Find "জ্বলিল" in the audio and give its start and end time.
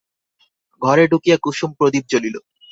2.11-2.35